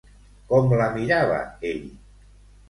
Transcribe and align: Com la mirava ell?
Com 0.51 0.73
la 0.79 0.87
mirava 0.95 1.37
ell? 1.73 1.85